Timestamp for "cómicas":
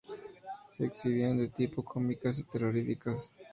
1.85-2.39